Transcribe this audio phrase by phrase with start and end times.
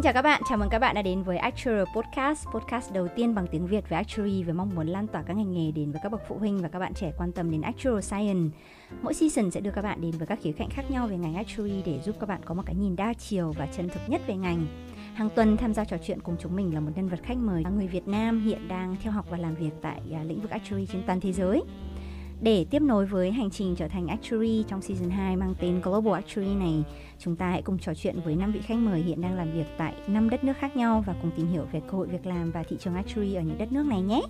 [0.00, 3.08] Xin chào các bạn, chào mừng các bạn đã đến với Actual Podcast, podcast đầu
[3.16, 5.92] tiên bằng tiếng Việt về Actuary và mong muốn lan tỏa các ngành nghề đến
[5.92, 8.56] với các bậc phụ huynh và các bạn trẻ quan tâm đến Actual Science.
[9.02, 11.34] Mỗi season sẽ đưa các bạn đến với các khía cạnh khác nhau về ngành
[11.34, 14.20] Actuary để giúp các bạn có một cái nhìn đa chiều và chân thực nhất
[14.26, 14.66] về ngành.
[15.14, 17.64] Hàng tuần tham gia trò chuyện cùng chúng mình là một nhân vật khách mời,
[17.76, 20.86] người Việt Nam hiện đang theo học và làm việc tại à, lĩnh vực Actuary
[20.86, 21.62] trên toàn thế giới.
[22.42, 26.14] Để tiếp nối với hành trình trở thành actuary trong season 2 mang tên Global
[26.14, 26.84] Actuary này,
[27.18, 29.66] chúng ta hãy cùng trò chuyện với năm vị khách mời hiện đang làm việc
[29.78, 32.50] tại năm đất nước khác nhau và cùng tìm hiểu về cơ hội việc làm
[32.50, 34.22] và thị trường actuary ở những đất nước này nhé.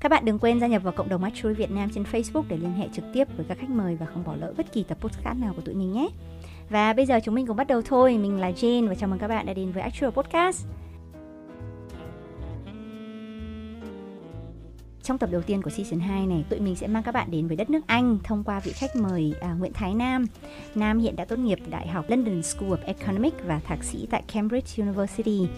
[0.00, 2.56] Các bạn đừng quên gia nhập vào cộng đồng Actuary Việt Nam trên Facebook để
[2.56, 4.98] liên hệ trực tiếp với các khách mời và không bỏ lỡ bất kỳ tập
[5.00, 6.08] podcast nào của tụi mình nhé.
[6.70, 8.18] Và bây giờ chúng mình cùng bắt đầu thôi.
[8.18, 10.66] Mình là Jane và chào mừng các bạn đã đến với Actual Podcast.
[15.04, 17.46] Trong tập đầu tiên của season 2 này, tụi mình sẽ mang các bạn đến
[17.46, 20.26] với đất nước Anh thông qua vị khách mời à, Nguyễn Thái Nam.
[20.74, 24.22] Nam hiện đã tốt nghiệp Đại học London School of Economics và thạc sĩ tại
[24.32, 25.48] Cambridge University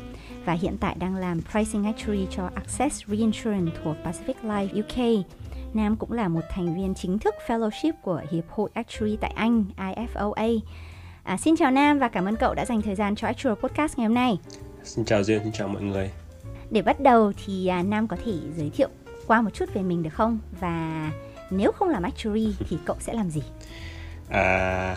[0.44, 5.27] và hiện tại đang làm Pricing Actuary cho Access Reinsurance thuộc Pacific Life UK.
[5.75, 9.64] Nam cũng là một thành viên chính thức fellowship của Hiệp hội Actuary tại Anh,
[9.77, 10.58] IFOA.
[11.22, 13.98] À, xin chào Nam và cảm ơn cậu đã dành thời gian cho Actual Podcast
[13.98, 14.38] ngày hôm nay.
[14.84, 16.10] Xin chào Duyên, xin chào mọi người.
[16.70, 18.88] Để bắt đầu thì à, Nam có thể giới thiệu
[19.27, 20.38] qua một chút về mình được không?
[20.60, 21.10] Và
[21.50, 23.42] nếu không làm actuary thì cậu sẽ làm gì?
[24.30, 24.96] À,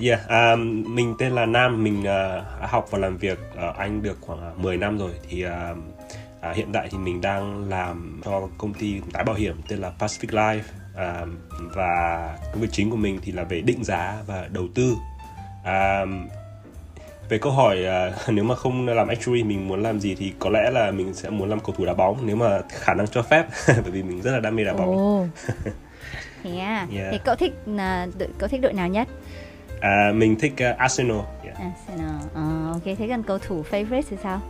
[0.00, 4.18] yeah, um, mình tên là Nam, mình uh, học và làm việc ở Anh được
[4.20, 5.10] khoảng 10 năm rồi.
[5.28, 5.50] Thì uh,
[6.50, 9.92] uh, hiện tại thì mình đang làm cho công ty tái bảo hiểm tên là
[9.98, 10.62] Pacific Life.
[10.94, 11.28] Uh,
[11.74, 14.94] và công việc chính của mình thì là về định giá và đầu tư.
[15.60, 16.08] Uh,
[17.28, 20.50] về câu hỏi uh, nếu mà không làm actuary mình muốn làm gì thì có
[20.50, 23.22] lẽ là mình sẽ muốn làm cầu thủ đá bóng nếu mà khả năng cho
[23.22, 24.96] phép bởi vì mình rất là đam mê đá bóng.
[24.96, 25.28] Oh.
[26.42, 26.86] Thế à?
[26.94, 27.12] Yeah.
[27.12, 29.08] Thế cậu thích uh, đội cậu thích đội nào nhất?
[29.80, 31.20] À, mình thích uh, Arsenal.
[31.44, 31.56] Yeah.
[31.58, 32.16] Arsenal.
[32.16, 34.40] Uh, ok, thế còn cầu thủ favorite thì sao?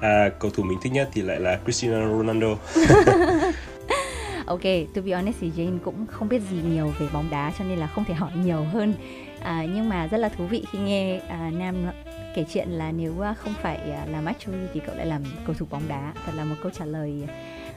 [0.00, 2.48] À, cầu thủ mình thích nhất thì lại là Cristiano Ronaldo.
[4.46, 4.62] ok,
[4.94, 7.78] to be honest thì Jane cũng không biết gì nhiều về bóng đá cho nên
[7.78, 8.94] là không thể hỏi nhiều hơn
[9.46, 11.74] à, nhưng mà rất là thú vị khi nghe à, Nam
[12.36, 15.54] kể chuyện là nếu à, không phải à, làm actuary thì cậu lại làm cầu
[15.58, 16.12] thủ bóng đá.
[16.26, 17.22] Thật là một câu trả lời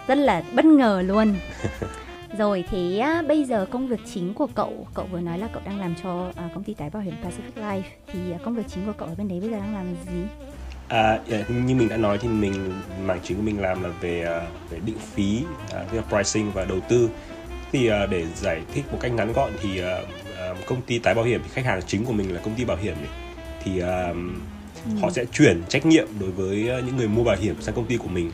[0.08, 1.36] rất là bất ngờ luôn.
[2.38, 5.62] Rồi thế à, bây giờ công việc chính của cậu cậu vừa nói là cậu
[5.66, 7.82] đang làm cho công ty tái bảo hiểm Pacific Life.
[8.14, 10.22] Thì công việc chính của cậu ở bên đấy bây giờ đang làm gì?
[10.88, 12.74] À, yeah, như mình đã nói thì mình
[13.06, 15.44] mảng chính của mình làm là về về định phí,
[15.98, 17.10] uh, pricing và đầu tư.
[17.72, 19.82] Thì để giải thích một cách ngắn gọn thì
[20.66, 22.78] công ty tái bảo hiểm thì khách hàng chính của mình là công ty bảo
[22.78, 23.29] hiểm này
[23.64, 23.86] thì uh,
[24.86, 24.92] ừ.
[25.02, 27.98] họ sẽ chuyển trách nhiệm đối với những người mua bảo hiểm sang công ty
[27.98, 28.32] của mình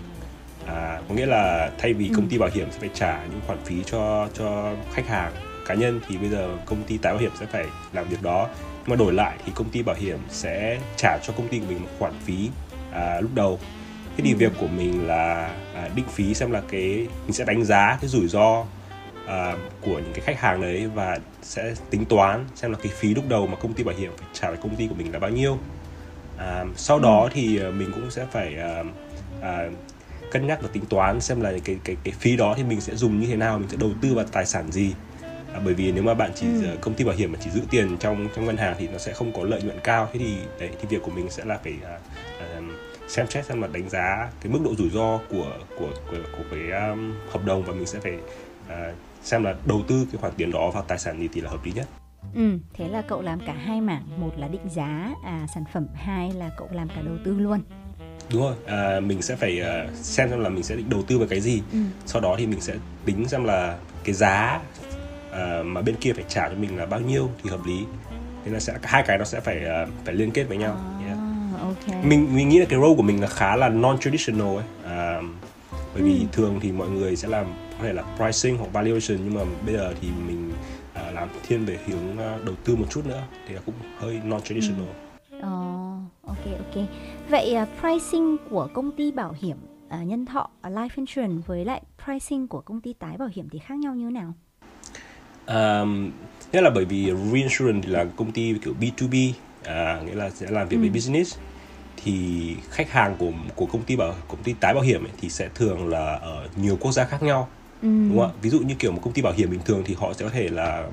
[0.68, 2.30] à, có nghĩa là thay vì công ừ.
[2.30, 5.32] ty bảo hiểm sẽ phải trả những khoản phí cho cho khách hàng
[5.66, 8.48] cá nhân thì bây giờ công ty tái bảo hiểm sẽ phải làm việc đó
[8.58, 11.66] nhưng mà đổi lại thì công ty bảo hiểm sẽ trả cho công ty của
[11.70, 12.50] mình một khoản phí
[12.92, 13.60] à, lúc đầu
[14.18, 14.38] thế thì ừ.
[14.38, 18.10] việc của mình là à, định phí xem là cái mình sẽ đánh giá cái
[18.10, 18.66] rủi ro
[19.26, 23.16] uh, của những cái khách hàng đấy và sẽ tính toán xem là cái phí
[23.16, 25.20] lúc đầu mà công ty bảo hiểm phải trả lại công ty của mình là
[25.20, 25.58] bao nhiêu
[26.36, 27.30] uh, sau đó ừ.
[27.34, 28.88] thì uh, mình cũng sẽ phải uh,
[29.40, 29.74] uh,
[30.32, 32.96] cân nhắc và tính toán xem là cái cái cái phí đó thì mình sẽ
[32.96, 34.94] dùng như thế nào mình sẽ đầu tư vào tài sản gì
[35.54, 36.78] à, bởi vì nếu mà bạn chỉ ừ.
[36.82, 39.14] công ty bảo hiểm mà chỉ giữ tiền trong trong ngân hàng thì nó sẽ
[39.14, 41.74] không có lợi nhuận cao thế thì đấy thì việc của mình sẽ là phải
[41.82, 42.02] uh,
[42.58, 42.64] uh,
[43.08, 46.44] xem xét xem là đánh giá cái mức độ rủi ro của của của, của
[46.52, 48.18] cái um, hợp đồng và mình sẽ phải
[48.68, 51.50] uh, xem là đầu tư cái khoản tiền đó vào tài sản gì thì là
[51.50, 51.88] hợp lý nhất.
[52.36, 55.88] Ừ, thế là cậu làm cả hai mảng, một là định giá à, sản phẩm,
[55.94, 57.62] hai là cậu làm cả đầu tư luôn.
[58.32, 61.18] Đúng rồi, à, mình sẽ phải uh, xem xem là mình sẽ định đầu tư
[61.18, 61.62] vào cái gì.
[61.72, 61.80] Ừ.
[62.06, 62.76] Sau đó thì mình sẽ
[63.06, 64.62] tính xem là cái giá
[65.30, 67.86] uh, mà bên kia phải trả cho mình là bao nhiêu thì hợp lý.
[68.46, 70.74] Thế là sẽ hai cái nó sẽ phải uh, phải liên kết với nhau.
[70.74, 71.18] À, yeah.
[71.62, 72.06] okay.
[72.06, 74.64] Mình mình nghĩ là cái role của mình là khá là non traditional ấy.
[74.84, 75.05] À,
[75.96, 76.26] bởi vì ừ.
[76.32, 77.46] thường thì mọi người sẽ làm
[77.78, 80.52] có thể là pricing hoặc valuation nhưng mà bây giờ thì mình
[80.92, 84.22] uh, làm thiên về hướng uh, đầu tư một chút nữa thì là cũng hơi
[84.24, 84.86] non traditional.
[85.32, 85.38] Ừ.
[85.38, 86.84] Oh, ok ok.
[87.30, 89.58] Vậy uh, pricing của công ty bảo hiểm
[89.88, 93.50] uh, nhân thọ uh, life insurance với lại pricing của công ty tái bảo hiểm
[93.50, 94.34] thì khác nhau như thế nào?
[95.48, 96.12] Um,
[96.54, 99.32] nghĩa là bởi vì reinsurance thì là công ty kiểu B2B,
[99.64, 100.82] à, nghĩa là sẽ làm việc ừ.
[100.82, 101.38] với business
[102.06, 105.30] thì khách hàng của của công ty bảo công ty tái bảo hiểm ấy, thì
[105.30, 107.48] sẽ thường là ở nhiều quốc gia khác nhau.
[107.82, 107.88] Ừ.
[107.88, 108.38] đúng không ạ?
[108.42, 110.32] Ví dụ như kiểu một công ty bảo hiểm bình thường thì họ sẽ có
[110.32, 110.88] thể là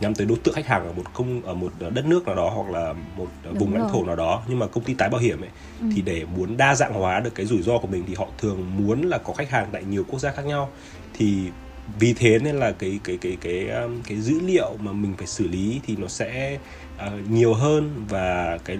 [0.00, 2.50] nhắm tới đối tượng khách hàng ở một công ở một đất nước nào đó
[2.50, 4.42] hoặc là một đúng vùng lãnh thổ nào đó.
[4.48, 5.50] Nhưng mà công ty tái bảo hiểm ấy
[5.80, 5.86] ừ.
[5.94, 8.76] thì để muốn đa dạng hóa được cái rủi ro của mình thì họ thường
[8.76, 10.70] muốn là có khách hàng tại nhiều quốc gia khác nhau.
[11.14, 11.50] Thì
[11.98, 15.26] vì thế nên là cái cái cái cái cái, cái dữ liệu mà mình phải
[15.26, 16.58] xử lý thì nó sẽ
[16.96, 18.78] uh, nhiều hơn và cái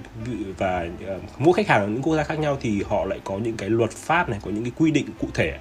[0.58, 0.86] và
[1.16, 3.56] uh, mỗi khách hàng ở những quốc gia khác nhau thì họ lại có những
[3.56, 5.58] cái luật pháp này có những cái quy định cụ thể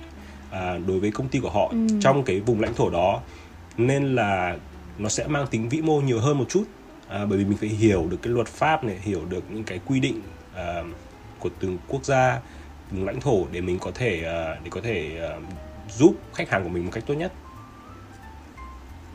[0.49, 1.87] uh, đối với công ty của họ ừ.
[2.01, 3.21] trong cái vùng lãnh thổ đó
[3.77, 4.57] nên là
[4.97, 6.63] nó sẽ mang tính vĩ mô nhiều hơn một chút
[7.07, 9.79] à, bởi vì mình phải hiểu được cái luật pháp này hiểu được những cái
[9.85, 10.21] quy định
[10.53, 10.85] uh,
[11.39, 12.39] của từng quốc gia
[12.91, 15.43] vùng lãnh thổ để mình có thể uh, để có thể uh,
[15.89, 17.31] giúp khách hàng của mình một cách tốt nhất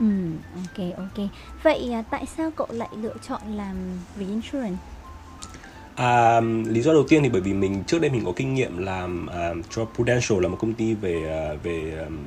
[0.00, 0.06] Ừ,
[0.55, 1.26] ok ok.
[1.62, 3.76] Vậy à, tại sao cậu lại lựa chọn làm
[4.19, 4.76] reinsurance?
[5.94, 8.78] À, lý do đầu tiên thì bởi vì mình trước đây mình có kinh nghiệm
[8.78, 11.17] làm uh, cho Prudential là một công ty về
[11.55, 12.19] uh, về um,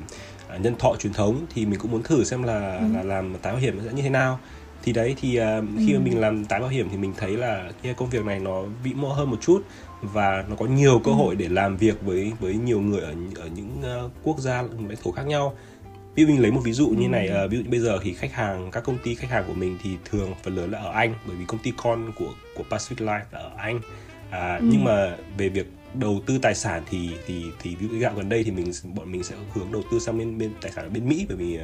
[0.62, 2.84] nhân thọ truyền thống thì mình cũng muốn thử xem là ừ.
[2.94, 4.38] là làm tái bảo hiểm sẽ như thế nào
[4.84, 5.44] thì đấy thì uh,
[5.78, 5.98] khi ừ.
[5.98, 8.62] mà mình làm tái bảo hiểm thì mình thấy là cái công việc này nó
[8.82, 9.62] vĩ mô hơn một chút
[10.02, 11.14] và nó có nhiều cơ ừ.
[11.14, 14.96] hội để làm việc với với nhiều người ở ở những uh, quốc gia lãnh
[15.02, 15.56] thổ khác nhau
[16.14, 17.98] ví dụ mình lấy một ví dụ như này uh, ví dụ như bây giờ
[18.02, 20.78] thì khách hàng các công ty khách hàng của mình thì thường phần lớn là
[20.78, 23.80] ở anh bởi vì công ty con của của Pacific Life là ở anh
[24.30, 24.66] à, ừ.
[24.70, 28.28] nhưng mà về việc đầu tư tài sản thì thì thì ví dụ dạo gần
[28.28, 30.90] đây thì mình bọn mình sẽ hướng đầu tư sang bên bên tài sản ở
[30.90, 31.58] bên Mỹ bởi vì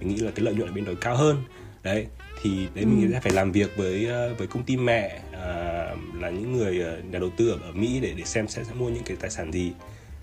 [0.00, 1.42] mình nghĩ là cái lợi nhuận ở bên đó cao hơn
[1.82, 2.06] đấy
[2.42, 2.88] thì đấy ừ.
[2.88, 4.06] mình sẽ phải làm việc với
[4.38, 6.76] với công ty mẹ uh, là những người
[7.10, 9.30] nhà đầu tư ở, ở Mỹ để để xem sẽ, sẽ mua những cái tài
[9.30, 9.72] sản gì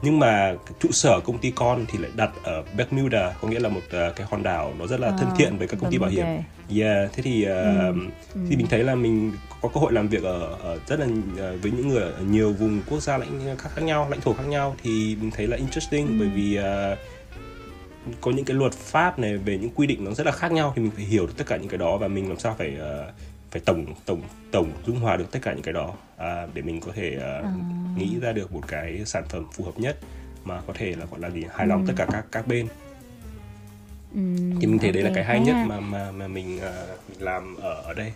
[0.02, 3.70] nhưng mà trụ sở công ty con thì lại đặt ở Bermuda có nghĩa là
[3.70, 5.98] một uh, cái hòn đảo nó rất là à, thân thiện với các công ty
[5.98, 6.26] bảo hiểm.
[6.80, 7.96] Yeah, thế thì uh,
[8.34, 8.40] ừ.
[8.50, 11.62] thì mình thấy là mình có cơ hội làm việc ở, ở rất là uh,
[11.62, 14.48] với những người ở nhiều vùng quốc gia lãnh khác khác nhau, lãnh thổ khác
[14.48, 16.14] nhau thì mình thấy là interesting ừ.
[16.20, 16.98] bởi vì uh,
[18.22, 20.74] có những cái luật pháp này về những quy định nó rất là khác nhau
[20.76, 22.78] thì mình phải hiểu được tất cả những cái đó và mình làm sao phải
[22.80, 23.14] uh,
[23.52, 24.22] phải tổng tổng
[24.52, 27.46] tổng dung hòa được tất cả những cái đó à, để mình có thể uh,
[27.46, 27.54] à.
[27.98, 30.00] nghĩ ra được một cái sản phẩm phù hợp nhất
[30.44, 31.88] mà có thể là gọi là gì hài lòng ừ.
[31.88, 32.68] tất cả các các bên
[34.14, 34.22] ừ,
[34.60, 37.22] thì mình thấy okay, đấy là cái hay nhất mà mà mà mình uh, mình
[37.22, 38.12] làm ở ở đây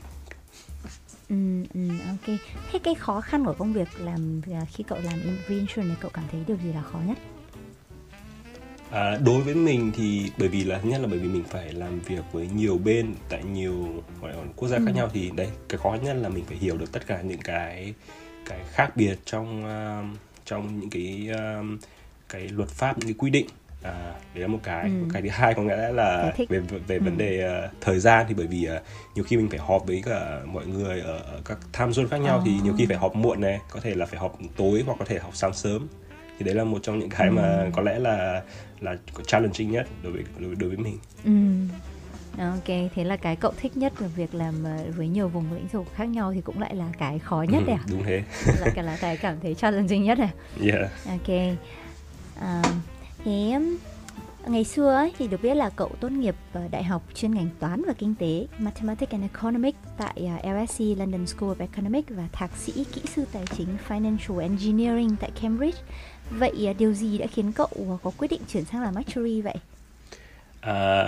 [1.30, 2.38] Ừ, ừ, ok.
[2.72, 4.42] Thế cái khó khăn của công việc làm
[4.72, 5.20] khi cậu làm
[5.50, 7.18] reinsurance này cậu cảm thấy điều gì là khó nhất?
[8.92, 12.00] À, đối với mình thì bởi vì là nhất là bởi vì mình phải làm
[12.00, 14.84] việc với nhiều bên tại nhiều gọi là quốc gia ừ.
[14.86, 17.42] khác nhau thì đấy cái khó nhất là mình phải hiểu được tất cả những
[17.42, 17.94] cái
[18.46, 21.80] cái khác biệt trong uh, trong những cái uh,
[22.30, 23.48] cái luật pháp những cái quy định
[23.84, 25.08] à, đấy là một cái ừ.
[25.14, 27.04] cái thứ hai có nghĩa là về về ừ.
[27.04, 28.82] vấn đề uh, thời gian thì bởi vì uh,
[29.16, 32.18] nhiều khi mình phải họp với cả mọi người ở, ở các time zone khác
[32.18, 32.44] nhau oh.
[32.46, 35.06] thì nhiều khi phải họp muộn này có thể là phải họp tối hoặc có
[35.06, 35.88] thể họp sáng sớm
[36.40, 37.34] thì đấy là một trong những cái ừ.
[37.34, 38.44] mà có lẽ là
[38.82, 40.98] là challenging nhất đối với đối, đối với mình.
[41.24, 41.32] Ừ.
[42.44, 45.68] Ok, thế là cái cậu thích nhất là việc làm ờ, với nhiều vùng lĩnh
[45.68, 47.84] vực khác nhau thì cũng lại là cái khó nhất ừ, đấy à?
[47.90, 48.24] Đúng thế.
[48.60, 50.32] lại cả là cái cảm thấy challenging nhất này.
[50.64, 50.92] Yeah.
[51.06, 51.58] Ok.
[52.40, 52.64] À,
[53.26, 53.60] thế
[54.48, 56.36] ngày xưa ấy, thì được biết là cậu tốt nghiệp
[56.72, 61.28] đại học chuyên ngành toán và kinh tế Mathematics and Economics tại ờ, LSE London
[61.28, 65.82] School of Economics và thạc sĩ kỹ sư tài chính Financial Engineering tại Cambridge
[66.32, 69.42] Vậy à, điều gì đã khiến cậu à, có quyết định chuyển sang làm actuary
[69.42, 69.56] vậy?
[70.62, 71.06] À,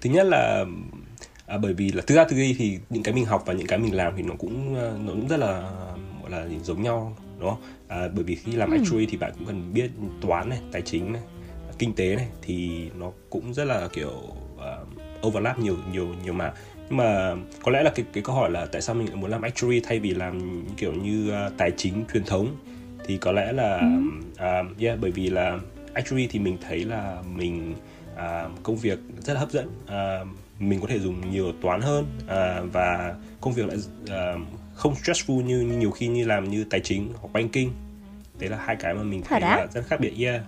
[0.00, 0.64] thứ nhất là
[1.46, 3.66] à, bởi vì là thực ra từ đây thì những cái mình học và những
[3.66, 5.70] cái mình làm thì nó cũng à, nó cũng rất là
[6.22, 7.62] gọi là giống nhau đúng không?
[7.88, 8.76] À, bởi vì khi làm ừ.
[8.76, 11.22] actuary thì bạn cũng cần biết toán này, tài chính này,
[11.78, 14.12] kinh tế này thì nó cũng rất là kiểu
[14.54, 16.52] uh, overlap nhiều nhiều nhiều mà
[16.88, 19.30] nhưng mà có lẽ là cái cái câu hỏi là tại sao mình lại muốn
[19.30, 22.56] làm actuary thay vì làm kiểu như uh, tài chính truyền thống
[23.06, 23.86] thì có lẽ là ừ.
[24.32, 25.58] uh, yeah bởi vì là
[25.92, 27.74] actually thì mình thấy là mình
[28.14, 32.06] uh, công việc rất là hấp dẫn uh, mình có thể dùng nhiều toán hơn
[32.24, 34.40] uh, và công việc lại uh,
[34.74, 37.70] không stressful như, như nhiều khi như làm như tài chính hoặc banking.
[38.38, 40.42] Đấy là hai cái mà mình thấy là rất khác biệt yeah.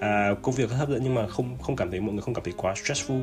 [0.00, 2.34] À, công việc rất hấp dẫn nhưng mà không không cảm thấy mọi người không
[2.34, 3.22] cảm thấy quá stressful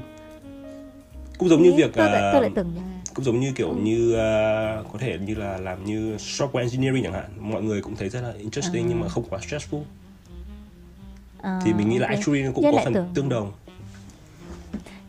[1.38, 2.82] cũng giống như việc tôi lại, tôi lại tưởng là
[3.16, 3.76] cũng giống như kiểu ừ.
[3.76, 7.96] như uh, có thể như là làm như software engineering chẳng hạn mọi người cũng
[7.96, 8.88] thấy rất là interesting à.
[8.90, 9.82] nhưng mà không quá stressful
[11.42, 12.10] à, thì mình nghĩ okay.
[12.10, 13.10] là actually nó cũng Dên có phần tưởng...
[13.14, 13.52] tương đồng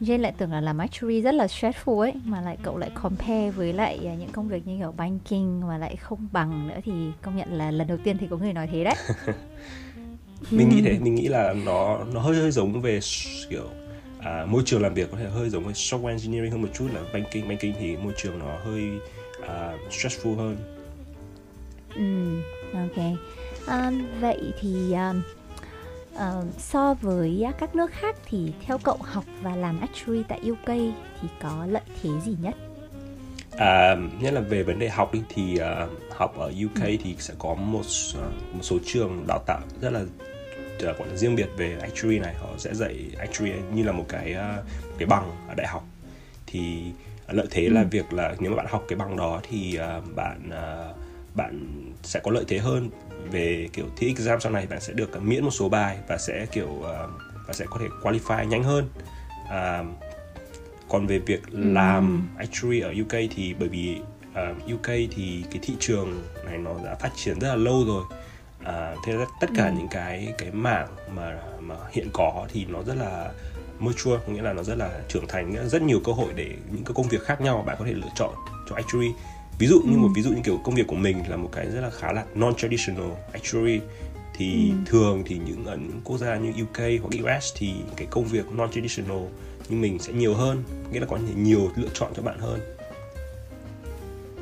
[0.00, 3.50] Jane lại tưởng là làm actuary rất là stressful ấy mà lại cậu lại compare
[3.50, 6.92] với lại à, những công việc như kiểu banking mà lại không bằng nữa thì
[7.23, 8.95] công nhận là lần đầu tiên thì có người nói thế đấy.
[10.50, 13.00] mình nghĩ thế, mình nghĩ là nó nó hơi hơi giống về
[13.50, 13.68] kiểu
[14.26, 16.88] à, môi trường làm việc có thể hơi giống với software engineering hơn một chút
[16.95, 17.49] là banking.
[17.49, 18.90] Banking thì môi trường nó hơi
[19.38, 20.56] uh, stressful hơn.
[21.95, 22.42] Ừ
[22.78, 23.04] ok.
[23.66, 25.23] Um, vậy thì um,
[26.14, 30.66] uh, so với các nước khác thì theo cậu học và làm actuary tại UK
[31.23, 32.54] thì có lợi thế gì nhất?
[33.56, 36.97] À, nhất là về vấn đề học đi thì uh, học ở UK ừ.
[37.04, 37.83] thì sẽ có một
[38.18, 40.04] uh, một số trường đào tạo rất là
[40.76, 44.04] uh, gọi là riêng biệt về actuary này họ sẽ dạy actuary như là một
[44.09, 44.64] cái uh,
[44.99, 45.85] cái bằng ở đại học
[46.47, 46.83] thì
[47.28, 47.73] lợi thế ừ.
[47.73, 50.97] là việc là nếu mà bạn học cái bằng đó thì uh, bạn uh,
[51.35, 52.90] bạn sẽ có lợi thế hơn
[53.30, 56.47] về kiểu thi exam sau này bạn sẽ được miễn một số bài và sẽ
[56.52, 56.87] kiểu uh,
[57.47, 58.88] và sẽ có thể qualify nhanh hơn
[59.45, 59.87] uh,
[60.88, 61.59] còn về việc ừ.
[61.73, 63.99] làm actuary ở UK thì bởi vì
[64.30, 68.04] uh, UK thì cái thị trường này nó đã phát triển rất là lâu rồi
[68.66, 69.73] uh, thế là tất cả ừ.
[69.78, 73.30] những cái cái mảng mà mà hiện có thì nó rất là
[73.78, 76.94] mature nghĩa là nó rất là trưởng thành rất nhiều cơ hội để những cái
[76.94, 78.35] công việc khác nhau bạn có thể lựa chọn
[78.68, 79.08] cho actuary
[79.58, 79.99] ví dụ như ừ.
[79.99, 82.12] một ví dụ như kiểu công việc của mình là một cái rất là khá
[82.12, 83.80] là non traditional actuary
[84.37, 84.76] thì ừ.
[84.87, 88.52] thường thì những ở những quốc gia như UK hoặc US thì cái công việc
[88.52, 89.23] non traditional
[89.68, 92.61] như mình sẽ nhiều hơn nghĩa là có nhiều lựa chọn cho bạn hơn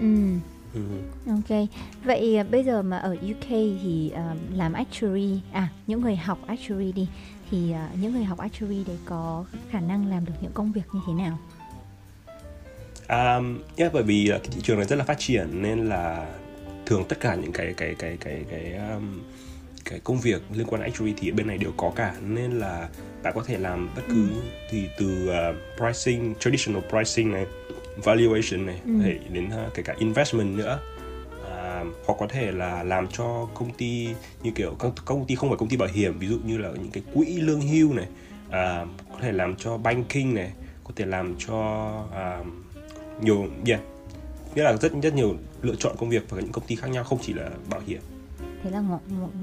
[0.01, 0.39] ừ.
[0.75, 0.81] Ừ.
[1.27, 1.69] Ok,
[2.05, 6.39] vậy à, bây giờ mà ở UK thì uh, làm actuary, à những người học
[6.47, 7.09] actuary đi,
[7.51, 10.83] thì uh, những người học actuary đấy có khả năng làm được những công việc
[10.93, 11.39] như thế nào?
[13.09, 16.27] Um, yeah, bởi vì cái thị trường này rất là phát triển nên là
[16.87, 19.21] thường tất cả những cái cái cái cái cái um,
[19.85, 22.89] cái công việc liên quan actuary thì bên này đều có cả nên là
[23.23, 24.43] bạn có thể làm bất cứ ừ.
[24.71, 27.47] thì từ uh, pricing traditional pricing này
[27.97, 28.93] valuation này ừ.
[29.03, 30.81] thể đến uh, kể cả investment nữa
[31.41, 34.09] uh, hoặc có thể là làm cho công ty
[34.43, 36.69] như kiểu các công ty không phải công ty bảo hiểm ví dụ như là
[36.69, 38.07] những cái quỹ lương hưu này
[38.47, 40.53] uh, có thể làm cho banking này
[40.85, 41.89] có thể làm cho
[42.41, 42.47] uh,
[43.23, 43.81] nhiều yeah
[44.55, 47.05] nghĩa là rất rất nhiều lựa chọn công việc và những công ty khác nhau
[47.05, 48.01] không chỉ là bảo hiểm
[48.63, 48.83] thế là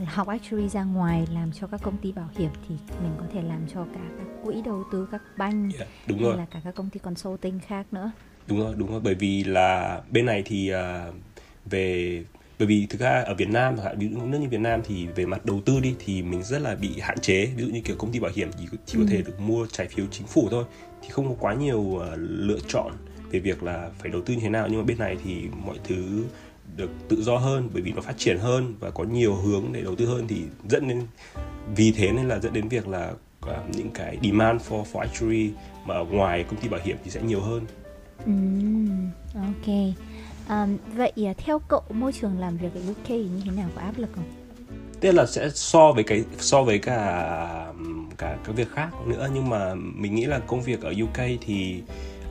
[0.06, 3.42] học actuary ra ngoài làm cho các công ty bảo hiểm thì mình có thể
[3.42, 6.38] làm cho cả các quỹ đầu tư các banh yeah, đúng hay rồi.
[6.38, 8.12] là cả các công ty consulting khác nữa
[8.48, 11.16] đúng rồi đúng rồi bởi vì là bên này thì uh,
[11.66, 12.24] về
[12.60, 15.26] bởi vì thực ra ở Việt Nam ví dụ nước như Việt Nam thì về
[15.26, 17.96] mặt đầu tư đi thì mình rất là bị hạn chế ví dụ như kiểu
[17.96, 19.08] công ty bảo hiểm chỉ chỉ có ừ.
[19.10, 20.64] thể được mua trái phiếu chính phủ thôi
[21.02, 22.92] thì không có quá nhiều uh, lựa chọn
[23.32, 25.78] về việc là phải đầu tư như thế nào nhưng mà bên này thì mọi
[25.84, 26.24] thứ
[26.78, 29.82] được tự do hơn bởi vì nó phát triển hơn và có nhiều hướng để
[29.82, 31.02] đầu tư hơn thì dẫn đến
[31.76, 33.12] vì thế nên là dẫn đến việc là
[33.46, 35.52] uh, những cái demand for for actuary
[35.86, 37.66] mà ngoài công ty bảo hiểm thì sẽ nhiều hơn.
[38.26, 39.76] Mm, ok.
[40.50, 43.82] Um, vậy à, theo cậu môi trường làm việc ở UK như thế nào có
[43.82, 44.24] áp lực không?
[45.00, 46.98] Tức là sẽ so với cái so với cả
[48.18, 51.82] cả các việc khác nữa nhưng mà mình nghĩ là công việc ở UK thì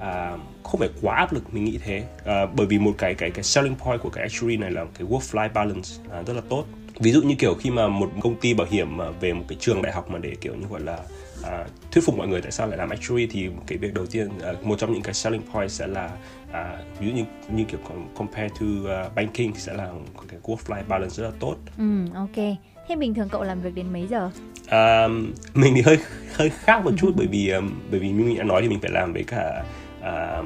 [0.01, 3.31] à, không phải quá áp lực mình nghĩ thế à, bởi vì một cái cái
[3.31, 6.43] cái selling point của cái actuary này là cái work life balance à, rất là
[6.49, 6.65] tốt
[6.99, 9.59] ví dụ như kiểu khi mà một công ty bảo hiểm mà về một cái
[9.61, 10.99] trường đại học mà để kiểu như gọi là
[11.45, 14.29] à, thuyết phục mọi người tại sao lại làm actuary thì cái việc đầu tiên
[14.43, 16.11] à, một trong những cái selling point sẽ là
[16.53, 17.81] à, ví dụ như như kiểu
[18.15, 18.67] compare to
[19.07, 19.91] uh, banking sẽ là
[20.29, 21.57] cái work life balance rất là tốt.
[21.79, 22.57] Ừ, ok.
[22.89, 24.31] Thế bình thường cậu làm việc đến mấy giờ?
[24.69, 25.09] À,
[25.55, 25.99] mình thì hơi
[26.35, 28.81] hơi khác một chút bởi vì um, bởi vì như mình đã nói thì mình
[28.81, 29.65] phải làm với cả
[30.01, 30.45] uh,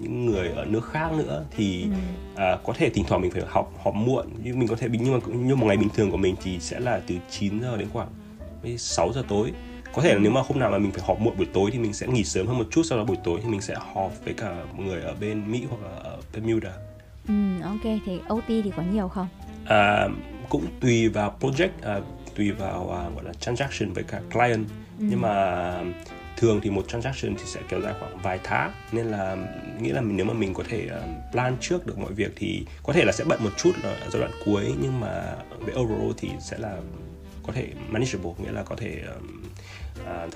[0.00, 1.82] những người ở nước khác nữa thì
[2.36, 2.54] ừ.
[2.54, 5.12] uh, có thể thỉnh thoảng mình phải học họp muộn nhưng mình có thể nhưng
[5.12, 7.88] mà như một ngày bình thường của mình thì sẽ là từ 9 giờ đến
[7.92, 8.08] khoảng
[8.78, 9.52] 6 giờ tối
[9.92, 11.78] có thể là nếu mà hôm nào mà mình phải họp muộn buổi tối thì
[11.78, 14.12] mình sẽ nghỉ sớm hơn một chút sau đó buổi tối thì mình sẽ họp
[14.24, 16.72] với cả mọi người ở bên Mỹ hoặc là ở Bermuda.
[17.28, 17.34] Ừ,
[17.64, 19.28] ok thì OT thì có nhiều không?
[19.66, 20.08] À,
[20.48, 22.00] cũng tùy vào project, à,
[22.36, 24.68] tùy vào à, gọi là transaction với cả client
[24.98, 25.04] ừ.
[25.10, 25.76] nhưng mà
[26.36, 29.36] thường thì một transaction thì sẽ kéo dài khoảng vài tháng nên là
[29.80, 32.92] nghĩ là nếu mà mình có thể uh, plan trước được mọi việc thì có
[32.92, 36.28] thể là sẽ bận một chút ở giai đoạn cuối nhưng mà về overall thì
[36.40, 36.76] sẽ là
[37.46, 39.02] có thể manageable nghĩa là có thể
[40.00, 40.32] uh,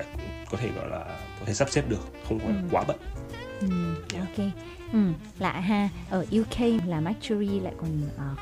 [0.50, 1.04] có thể gọi là
[1.40, 2.68] có thể sắp xếp được không quá, ừ.
[2.70, 2.96] quá bận
[3.60, 3.68] ừ,
[4.14, 4.28] yeah.
[4.28, 4.46] ok
[4.92, 4.98] ừ,
[5.38, 8.38] lạ ha ở UK làm actuary lại còn uh,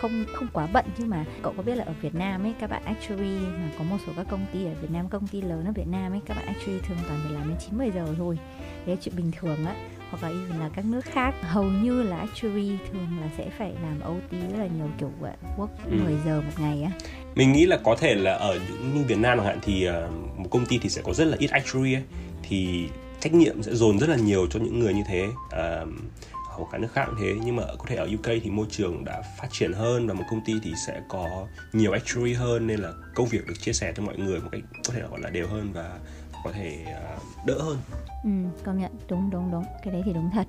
[0.00, 2.70] không không quá bận nhưng mà cậu có biết là ở Việt Nam ấy các
[2.70, 5.64] bạn actuary mà có một số các công ty ở Việt Nam công ty lớn
[5.64, 8.14] ở Việt Nam ấy các bạn actuary thường toàn phải làm đến 9 10 giờ
[8.18, 8.38] thôi.
[8.86, 9.74] Đấy là chuyện bình thường á
[10.10, 13.74] hoặc là even là các nước khác hầu như là actuary thường là sẽ phải
[13.82, 15.10] làm OT rất là nhiều kiểu
[15.56, 15.96] work ừ.
[16.04, 16.90] 10 giờ một ngày á.
[17.38, 20.38] Mình nghĩ là có thể là ở những như Việt Nam chẳng hạn thì uh,
[20.38, 22.02] một công ty thì sẽ có rất là ít actuary ấy
[22.42, 22.88] thì
[23.20, 25.26] trách nhiệm sẽ dồn rất là nhiều cho những người như thế.
[25.50, 28.50] Ờ, uh, ở cả nước khác cũng thế nhưng mà có thể ở UK thì
[28.50, 32.32] môi trường đã phát triển hơn và một công ty thì sẽ có nhiều actuary
[32.32, 35.00] hơn nên là công việc được chia sẻ cho mọi người một cách có thể
[35.00, 35.98] là gọi là đều hơn và
[36.44, 36.84] có thể
[37.16, 37.78] uh, đỡ hơn.
[38.24, 38.30] Ừ,
[38.64, 40.46] công nhận đúng đúng đúng cái đấy thì đúng thật.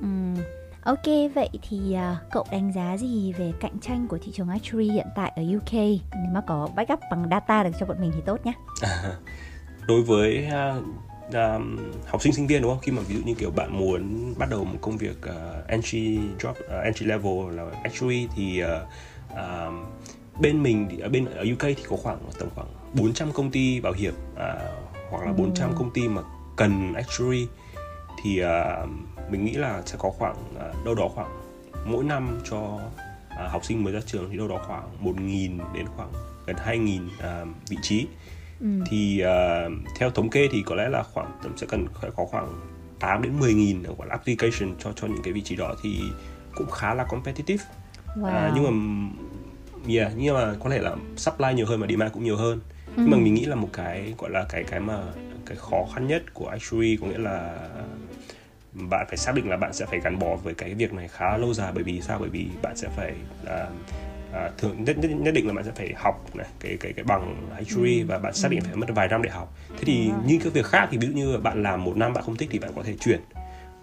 [0.00, 0.06] Ừ.
[0.84, 4.90] Ok, vậy thì uh, cậu đánh giá gì về cạnh tranh của thị trường actuary
[4.90, 5.72] hiện tại ở UK?
[5.72, 8.52] Nếu mà có backup bằng data được cho bọn mình thì tốt nhé.
[9.86, 10.84] đối với uh,
[11.34, 14.34] um, học sinh sinh viên đúng không khi mà ví dụ như kiểu bạn muốn
[14.38, 18.68] bắt đầu một công việc uh, entry job uh, entry level là actually thì uh,
[19.36, 19.86] um,
[20.40, 23.92] bên mình ở bên ở UK thì có khoảng tầm khoảng 400 công ty bảo
[23.92, 24.54] hiểm à,
[25.10, 26.22] hoặc là 400 công ty mà
[26.56, 27.46] cần actuary
[28.22, 28.86] thì à,
[29.30, 31.40] mình nghĩ là sẽ có khoảng à, đâu đó khoảng
[31.84, 32.80] mỗi năm cho
[33.28, 36.12] à, học sinh mới ra trường thì đâu đó khoảng 1.000 đến khoảng
[36.46, 38.06] gần 2.000 à, vị trí
[38.60, 38.66] ừ.
[38.90, 39.68] thì à,
[39.98, 42.60] theo thống kê thì có lẽ là khoảng tầm sẽ cần phải có khoảng
[43.00, 46.00] 8 đến 10 nghìn gọi là application cho cho những cái vị trí đó thì
[46.54, 47.64] cũng khá là competitive
[48.16, 48.24] wow.
[48.24, 48.70] à, nhưng mà
[49.88, 52.92] yeah, nhưng mà có thể là supply nhiều hơn mà demand cũng nhiều hơn ừ.
[52.96, 55.02] nhưng mà mình nghĩ là một cái gọi là cái cái mà
[55.46, 57.68] cái khó khăn nhất của actuary có nghĩa là
[58.72, 61.36] bạn phải xác định là bạn sẽ phải gắn bó với cái việc này khá
[61.36, 63.14] lâu dài bởi vì sao bởi vì bạn sẽ phải
[63.46, 63.66] à,
[64.32, 67.04] à, thường nhất, nhất nhất định là bạn sẽ phải học này cái cái cái
[67.04, 68.06] bằng actuary ừ.
[68.08, 68.66] và bạn xác định ừ.
[68.66, 71.12] phải mất vài năm để học thế thì như các việc khác thì ví dụ
[71.12, 73.20] như bạn làm một năm bạn không thích thì bạn có thể chuyển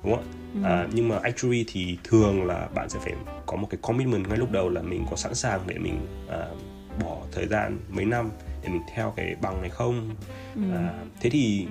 [0.04, 0.70] đúng không ừ.
[0.70, 3.14] à, nhưng mà actuary thì thường là bạn sẽ phải
[3.46, 6.48] có một cái commitment ngay lúc đầu là mình có sẵn sàng để mình à,
[7.04, 8.32] bỏ thời gian mấy năm
[8.64, 10.16] để mình theo cái bằng này không
[10.56, 10.62] ừ.
[10.74, 11.68] à, thế thì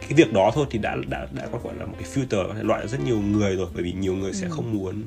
[0.00, 2.54] cái việc đó thôi thì đã đã đã có gọi là một cái filter có
[2.54, 4.50] thể loại rất nhiều người rồi bởi vì nhiều người sẽ ừ.
[4.50, 5.02] không muốn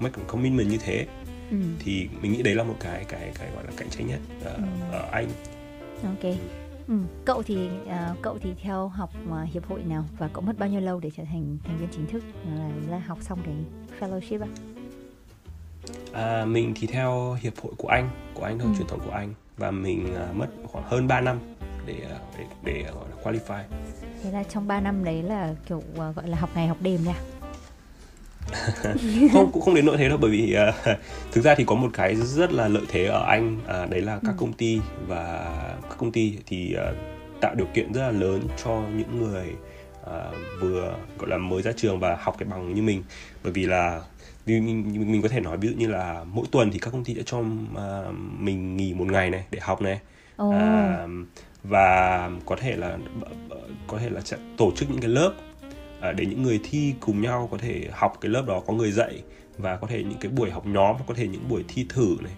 [0.00, 1.06] make commitment như thế
[1.50, 1.56] ừ.
[1.78, 4.56] thì mình nghĩ đấy là một cái cái cái gọi là cạnh tranh nhất uh,
[4.56, 4.62] ừ.
[4.92, 5.28] ở anh
[6.02, 6.34] ok
[6.88, 6.94] Ừ.
[7.24, 10.68] Cậu thì uh, cậu thì theo học uh, hiệp hội nào và cậu mất bao
[10.68, 12.22] nhiêu lâu để trở thành thành viên chính thức
[12.56, 13.54] là, là học xong cái
[14.00, 14.48] fellowship ạ?
[14.56, 14.73] À,
[16.44, 18.74] mình thì theo hiệp hội của anh, của anh thôi, ừ.
[18.78, 21.38] truyền thống của anh và mình uh, mất khoảng hơn 3 năm
[21.86, 23.62] để uh, để, để uh, gọi là qualify.
[24.22, 27.00] Thế là trong 3 năm đấy là kiểu uh, gọi là học ngày học đêm
[27.04, 27.14] nha.
[29.32, 30.98] không cũng không đến nỗi thế đâu bởi vì uh,
[31.32, 34.18] thực ra thì có một cái rất là lợi thế ở anh uh, đấy là
[34.22, 34.36] các ừ.
[34.38, 36.96] công ty và các công ty thì uh,
[37.40, 39.48] tạo điều kiện rất là lớn cho những người
[40.02, 43.02] uh, vừa gọi là mới ra trường và học cái bằng như mình
[43.42, 44.00] bởi vì là
[44.46, 47.04] vì mình, mình có thể nói ví dụ như là mỗi tuần thì các công
[47.04, 47.44] ty sẽ cho uh,
[48.38, 50.00] mình nghỉ một ngày này để học này.
[50.42, 50.54] Oh.
[50.54, 51.10] uh,
[51.62, 52.98] và có thể là
[53.86, 55.34] có thể là sẽ tổ chức những cái lớp
[56.04, 58.92] À, để những người thi cùng nhau có thể học cái lớp đó có người
[58.92, 59.22] dạy
[59.58, 62.32] và có thể những cái buổi học nhóm có thể những buổi thi thử này.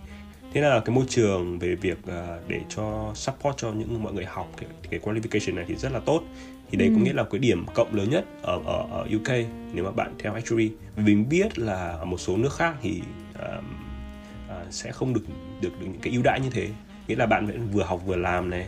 [0.53, 4.25] Thế là cái môi trường về việc uh, để cho support cho những mọi người
[4.25, 6.23] học cái, cái qualification này thì rất là tốt
[6.70, 6.94] thì đấy ừ.
[6.94, 10.14] có nghĩa là cái điểm cộng lớn nhất ở ở, ở UK nếu mà bạn
[10.18, 13.02] theo actuary vì mình biết là ở một số nước khác thì
[13.35, 13.64] uh,
[14.46, 15.24] uh, sẽ không được
[15.61, 16.68] được được những cái ưu đãi như thế.
[17.09, 18.66] Nghĩa là bạn vẫn vừa học vừa làm này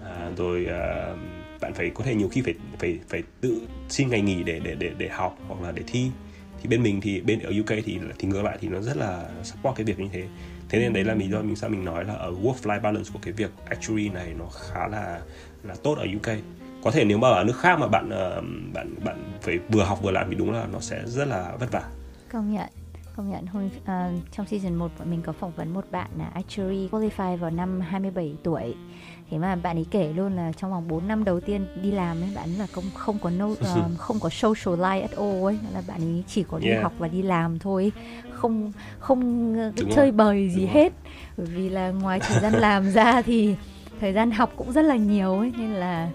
[0.00, 1.18] uh, rồi uh,
[1.60, 4.74] bạn phải có thể nhiều khi phải phải phải tự xin ngày nghỉ để để
[4.78, 6.10] để để học hoặc là để thi.
[6.62, 9.28] Thì bên mình thì bên ở UK thì thì ngược lại thì nó rất là
[9.42, 10.24] support cái việc như thế.
[10.68, 13.10] Thế nên đấy là lý do mình sao mình nói là ở work life balance
[13.12, 15.20] của cái việc actuary này nó khá là
[15.62, 16.38] là tốt ở UK
[16.82, 19.98] có thể nếu mà ở nước khác mà bạn uh, bạn bạn phải vừa học
[20.02, 21.82] vừa làm thì đúng là nó sẽ rất là vất vả.
[22.32, 22.68] Công nhận
[23.18, 23.46] công nhận.
[23.46, 27.36] Hôm uh, trong season 1 bọn mình có phỏng vấn một bạn là actuary qualify
[27.36, 28.74] vào năm 27 tuổi.
[29.30, 32.20] Thế mà bạn ấy kể luôn là trong vòng 4 năm đầu tiên đi làm
[32.20, 33.58] ấy bạn ấy là không không có no, uh,
[33.98, 35.58] không có social life at all ấy.
[35.72, 36.82] Là bạn ấy chỉ có đi yeah.
[36.82, 37.92] học và đi làm thôi.
[38.32, 40.12] Không không Đúng chơi rồi.
[40.12, 40.92] bời gì Đúng hết.
[41.36, 43.54] Bởi vì là ngoài thời gian làm ra thì
[44.00, 45.52] thời gian học cũng rất là nhiều ấy.
[45.58, 46.10] Nên là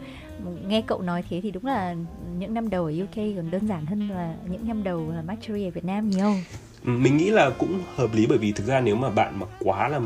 [0.67, 1.95] nghe cậu nói thế thì đúng là
[2.37, 5.65] những năm đầu ở UK còn đơn giản hơn là những năm đầu là mastery
[5.65, 6.33] ở Việt Nam nhiều
[6.83, 9.87] mình nghĩ là cũng hợp lý bởi vì thực ra nếu mà bạn mà quá
[9.87, 9.99] là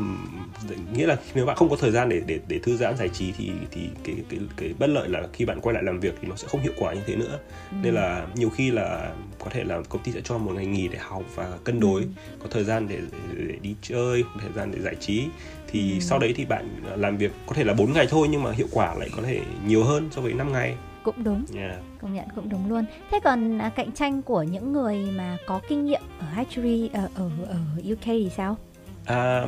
[0.92, 3.32] nghĩa là nếu bạn không có thời gian để để để thư giãn giải trí
[3.32, 6.28] thì thì cái cái cái bất lợi là khi bạn quay lại làm việc thì
[6.28, 7.38] nó sẽ không hiệu quả như thế nữa
[7.70, 7.76] ừ.
[7.82, 10.88] nên là nhiều khi là có thể là công ty sẽ cho một ngày nghỉ
[10.88, 12.08] để học và cân đối ừ.
[12.38, 12.98] có thời gian để,
[13.36, 15.26] để đi chơi có thời gian để giải trí
[15.72, 16.00] thì ừ.
[16.00, 18.68] sau đấy thì bạn làm việc có thể là 4 ngày thôi nhưng mà hiệu
[18.72, 20.74] quả lại có thể nhiều hơn so với 5 ngày
[21.12, 21.44] cũng đúng.
[21.56, 21.80] Yeah.
[22.00, 22.84] công nhận cũng đúng luôn.
[23.10, 27.08] Thế còn à, cạnh tranh của những người mà có kinh nghiệm ở hatchery ở
[27.14, 27.56] ở, ở
[27.92, 28.56] UK thì sao?
[29.04, 29.46] À,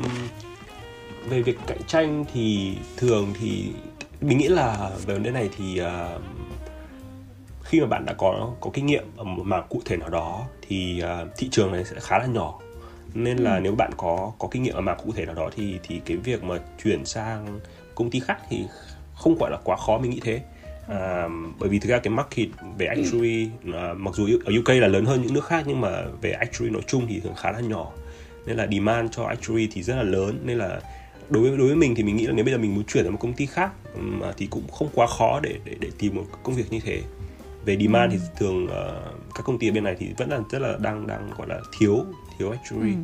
[1.29, 3.73] về việc cạnh tranh thì thường thì
[4.21, 6.23] mình nghĩ là về vấn đề này thì uh,
[7.63, 10.43] khi mà bạn đã có có kinh nghiệm ở một mảng cụ thể nào đó
[10.69, 12.59] thì uh, thị trường này sẽ khá là nhỏ.
[13.15, 13.61] Nên là ừ.
[13.61, 16.17] nếu bạn có có kinh nghiệm ở mảng cụ thể nào đó thì thì cái
[16.17, 17.61] việc mà chuyển sang
[17.95, 18.65] công ty khác thì
[19.15, 20.41] không gọi là quá khó mình nghĩ thế
[20.91, 22.49] à, bởi vì thực ra cái market
[22.79, 26.03] về actuary à, mặc dù ở UK là lớn hơn những nước khác nhưng mà
[26.23, 27.93] về actuary nói chung thì thường khá là nhỏ.
[28.47, 30.41] Nên là demand cho actuary thì rất là lớn.
[30.45, 30.81] Nên là
[31.29, 33.05] đối với đối với mình thì mình nghĩ là nếu bây giờ mình muốn chuyển
[33.05, 36.15] sang một công ty khác mà thì cũng không quá khó để để, để tìm
[36.15, 37.03] một công việc như thế.
[37.65, 38.19] Về demand ừ.
[38.19, 41.07] thì thường uh, các công ty ở bên này thì vẫn là rất là đang
[41.07, 42.05] đang gọi là thiếu
[42.39, 42.91] thiếu actuary.
[42.91, 43.01] Ừ.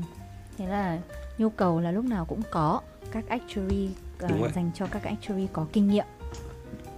[0.58, 0.98] thế là
[1.38, 2.80] nhu cầu là lúc nào cũng có.
[3.12, 3.88] Các actuary
[4.24, 6.04] uh, dành cho các actuary có kinh nghiệm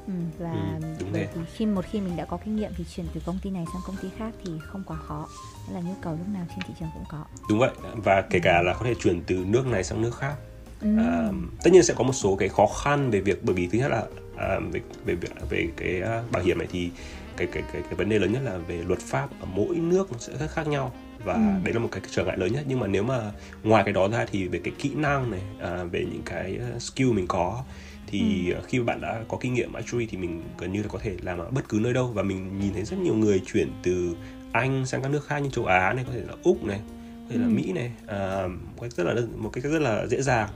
[0.09, 3.07] Ừ, và ừ, bởi vì khi một khi mình đã có kinh nghiệm thì chuyển
[3.15, 5.29] từ công ty này sang công ty khác thì không quá khó.
[5.73, 7.25] Là nhu cầu lúc nào trên thị trường cũng có.
[7.49, 7.71] Đúng vậy.
[7.95, 10.35] Và kể cả là có thể chuyển từ nước này sang nước khác.
[10.81, 10.89] Ừ.
[10.97, 13.79] uh, tất nhiên sẽ có một số cái khó khăn về việc bởi vì thứ
[13.79, 15.17] nhất là uh, về về
[15.51, 16.91] về cái uh, bảo hiểm này thì
[17.37, 20.13] cái cái cái cái vấn đề lớn nhất là về luật pháp ở mỗi nước
[20.13, 20.93] nó sẽ rất khác nhau.
[21.25, 21.41] Và ừ.
[21.65, 22.65] đấy là một cái trở ngại lớn nhất.
[22.69, 25.85] Nhưng mà nếu mà ngoài cái đó ra thì về cái kỹ năng này à,
[25.85, 27.65] về những cái skill mình có
[28.11, 28.61] thì ừ.
[28.67, 31.17] khi mà bạn đã có kinh nghiệm actually thì mình gần như là có thể
[31.23, 34.17] làm ở bất cứ nơi đâu và mình nhìn thấy rất nhiều người chuyển từ
[34.53, 37.27] anh sang các nước khác như châu á này có thể là úc này có
[37.31, 37.43] thể ừ.
[37.43, 40.49] là mỹ này à, một cách rất là một cách rất là dễ dàng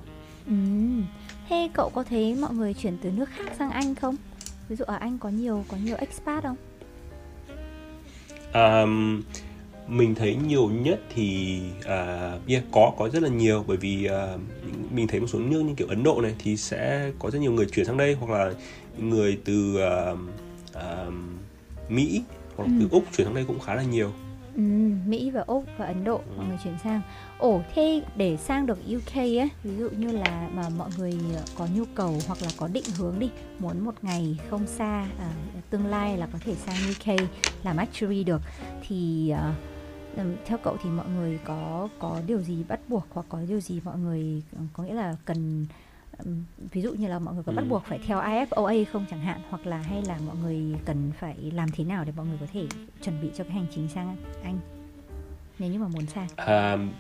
[0.47, 0.53] ừ.
[1.49, 4.17] thế cậu có thấy mọi người chuyển từ nước khác sang anh không
[4.69, 6.57] ví dụ ở anh có nhiều có nhiều expat không
[8.55, 9.23] um,
[9.93, 14.41] mình thấy nhiều nhất thì uh, yeah, có có rất là nhiều bởi vì uh,
[14.93, 17.53] mình thấy một số nước như kiểu Ấn Độ này thì sẽ có rất nhiều
[17.53, 18.53] người chuyển sang đây hoặc là
[18.99, 20.19] người từ uh,
[20.77, 21.15] uh,
[21.89, 22.23] Mỹ
[22.57, 22.71] hoặc ừ.
[22.81, 24.13] từ Úc chuyển sang đây cũng khá là nhiều.
[24.57, 24.63] Ừ,
[25.07, 26.33] Mỹ và Úc và Ấn Độ ừ.
[26.37, 27.01] mọi người chuyển sang.
[27.39, 31.15] Ồ thế để sang được UK ấy, ví dụ như là mà mọi người
[31.59, 35.33] có nhu cầu hoặc là có định hướng đi, muốn một ngày không xa à,
[35.71, 37.29] tương lai là có thể sang UK
[37.63, 38.41] làm actuary được
[38.89, 39.72] thì uh,
[40.45, 43.81] theo cậu thì mọi người có có điều gì bắt buộc hoặc có điều gì
[43.85, 45.67] mọi người có nghĩa là cần
[46.73, 47.69] ví dụ như là mọi người có bắt ừ.
[47.69, 51.37] buộc phải theo IFOA không chẳng hạn hoặc là hay là mọi người cần phải
[51.55, 52.67] làm thế nào để mọi người có thể
[53.03, 54.59] chuẩn bị cho cái hành trình sang Anh
[55.59, 56.29] nếu như mà muốn sang?
[56.37, 56.91] Um,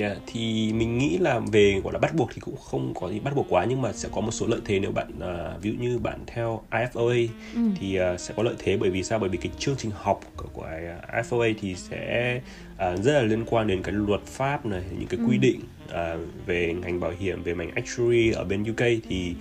[0.00, 3.20] Yeah, thì mình nghĩ là về gọi là bắt buộc thì cũng không có gì
[3.20, 5.70] bắt buộc quá nhưng mà sẽ có một số lợi thế nếu bạn uh, ví
[5.70, 7.60] dụ như bạn theo IFOA ừ.
[7.80, 10.20] thì uh, sẽ có lợi thế bởi vì sao bởi vì cái chương trình học
[10.36, 10.68] của, của
[11.12, 12.40] IFOA thì sẽ
[12.74, 15.26] uh, rất là liên quan đến cái luật pháp này những cái ừ.
[15.28, 19.34] quy định uh, về ngành bảo hiểm về ngành actuary ở bên UK thì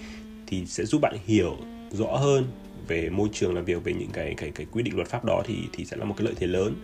[0.48, 1.58] thì sẽ giúp bạn hiểu
[1.92, 2.44] rõ hơn
[2.88, 5.42] về môi trường làm việc về những cái cái cái quy định luật pháp đó
[5.46, 6.76] thì thì sẽ là một cái lợi thế lớn.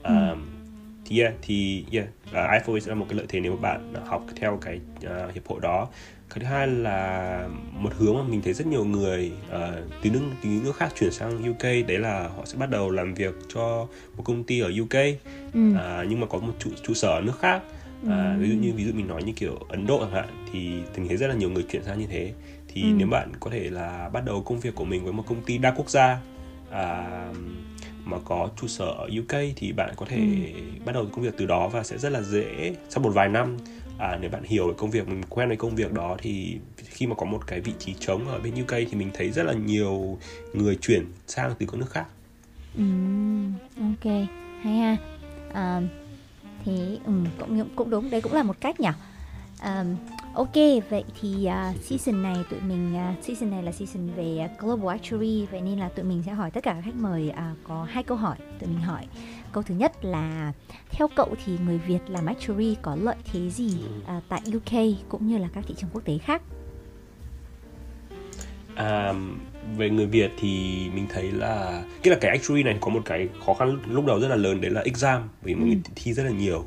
[0.00, 0.53] Uh, ừ
[1.04, 3.94] thì yeah, thì yeah, uh, iPhone sẽ là một cái lợi thế nếu mà bạn
[4.06, 5.88] học theo cái uh, hiệp hội đó
[6.30, 10.20] cái thứ hai là một hướng mà mình thấy rất nhiều người uh, từ nước
[10.42, 13.34] từ những nước khác chuyển sang UK đấy là họ sẽ bắt đầu làm việc
[13.54, 13.86] cho
[14.16, 14.94] một công ty ở UK
[15.54, 15.70] ừ.
[15.70, 17.62] uh, nhưng mà có một trụ trụ sở ở nước khác
[18.02, 18.38] uh, ừ.
[18.38, 21.08] ví dụ như ví dụ mình nói như kiểu Ấn Độ chẳng hạn thì mình
[21.08, 22.32] thấy rất là nhiều người chuyển sang như thế
[22.68, 22.88] thì ừ.
[22.96, 25.58] nếu bạn có thể là bắt đầu công việc của mình với một công ty
[25.58, 26.18] đa quốc gia
[26.68, 27.36] uh,
[28.04, 30.62] mà có trụ sở ở UK thì bạn có thể ừ.
[30.86, 33.56] bắt đầu công việc từ đó và sẽ rất là dễ sau một vài năm
[33.98, 37.06] à, nếu bạn hiểu về công việc mình quen với công việc đó thì khi
[37.06, 39.52] mà có một cái vị trí trống ở bên UK thì mình thấy rất là
[39.52, 40.18] nhiều
[40.52, 42.06] người chuyển sang từ các nước khác.
[42.76, 42.84] Ừ,
[43.80, 44.12] ok
[44.62, 44.96] hay ha.
[45.52, 45.80] À,
[46.64, 48.88] thì ừ, cũng cũng đúng đấy cũng là một cách nhỉ.
[49.62, 49.96] Um,
[50.34, 50.54] ok
[50.90, 54.88] vậy thì uh, season này tụi mình uh, season này là season về uh, global
[54.88, 57.86] actuary vậy nên là tụi mình sẽ hỏi tất cả các khách mời uh, có
[57.90, 58.36] hai câu hỏi.
[58.60, 59.06] Tụi mình hỏi
[59.52, 60.52] câu thứ nhất là
[60.90, 63.74] theo cậu thì người Việt làm actuary có lợi thế gì
[64.16, 66.42] uh, tại UK cũng như là các thị trường quốc tế khác?
[68.74, 69.12] À,
[69.76, 73.28] về người Việt thì mình thấy là cái là cái actuary này có một cái
[73.46, 75.28] khó khăn lúc đầu rất là lớn đấy là exam.
[75.42, 75.66] Vì mọi ừ.
[75.66, 76.64] người thi rất là nhiều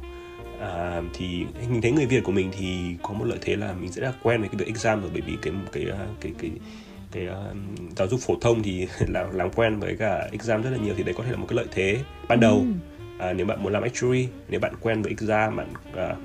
[0.60, 3.91] à, thì mình thấy người Việt của mình thì có một lợi thế là mình
[3.91, 6.52] sẽ là quen với cái việc exam rồi bởi vì cái cái cái cái cái,
[7.12, 7.58] cái uh,
[7.98, 11.04] giáo dục phổ thông thì làm làm quen với cả exam rất là nhiều thì
[11.04, 12.58] đấy có thể là một cái lợi thế ban đầu
[13.20, 13.26] ừ.
[13.26, 16.17] à, nếu bạn muốn làm actuary nếu bạn quen với exam bạn uh,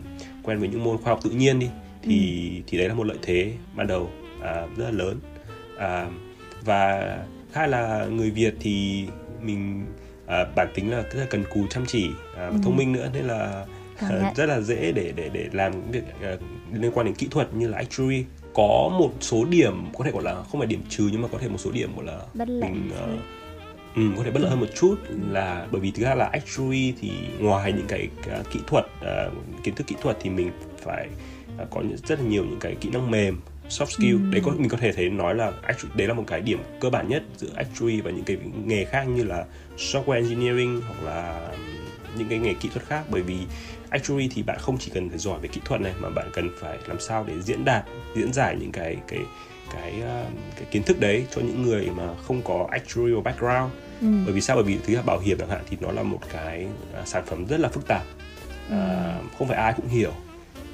[0.43, 1.69] quen với những môn khoa học tự nhiên đi
[2.03, 2.63] thì ừ.
[2.67, 5.21] thì đấy là một lợi thế ban đầu uh, rất là lớn
[5.75, 6.13] uh,
[6.65, 7.19] và
[7.53, 9.07] hai là người Việt thì
[9.43, 9.87] mình
[10.25, 12.57] uh, bản tính là rất là cần cù chăm chỉ uh, ừ.
[12.63, 13.67] thông minh nữa nên là
[14.07, 16.41] uh, rất là dễ để để để làm việc uh,
[16.73, 20.23] liên quan đến kỹ thuật như là actuary có một số điểm có thể gọi
[20.23, 22.49] là không phải điểm trừ nhưng mà có thể một số điểm gọi là bất
[22.49, 23.21] lợi mình uh,
[23.97, 24.97] ừ, có thể bất lợi hơn một chút
[25.31, 29.63] là bởi vì thực ra là actuary thì ngoài những cái, cái kỹ thuật uh,
[29.63, 30.51] kiến thức kỹ thuật thì mình
[30.83, 31.09] phải
[31.63, 34.13] uh, có rất là nhiều những cái kỹ năng mềm soft skill.
[34.13, 34.31] Ừ.
[34.31, 35.53] đấy có mình có thể thấy nói là
[35.95, 39.05] đấy là một cái điểm cơ bản nhất giữa actuary và những cái nghề khác
[39.05, 39.45] như là
[39.79, 41.49] software engineering hoặc là
[42.19, 43.05] những cái nghề kỹ thuật khác.
[43.11, 43.37] Bởi vì
[43.93, 46.51] actually thì bạn không chỉ cần phải giỏi về kỹ thuật này mà bạn cần
[46.61, 47.85] phải làm sao để diễn đạt
[48.17, 49.21] diễn giải những cái cái
[49.75, 53.73] cái uh, cái kiến thức đấy cho những người mà không có actuarial background.
[54.01, 54.09] Ừ.
[54.25, 54.57] bởi vì sao?
[54.57, 56.67] Bởi vì thứ bảo hiểm chẳng hạn thì nó là một cái
[57.01, 58.03] uh, sản phẩm rất là phức tạp.
[58.67, 60.13] Uh, không phải ai cũng hiểu.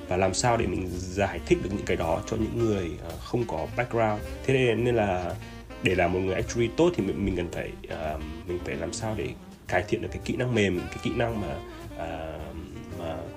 [0.09, 3.20] Và làm sao để mình giải thích được những cái đó cho những người uh,
[3.20, 4.22] không có background?
[4.46, 5.35] Thế nên nên là
[5.83, 8.92] để làm một người actuary tốt thì mình mình cần phải uh, mình phải làm
[8.92, 9.28] sao để
[9.68, 11.57] cải thiện được cái kỹ năng mềm cái kỹ năng mà
[11.94, 12.47] uh, mà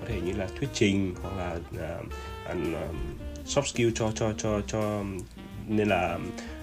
[0.02, 2.06] có thể như là thuyết trình hoặc là uh,
[2.52, 2.94] uh,
[3.46, 5.04] soft skill cho cho cho cho
[5.68, 6.18] nên là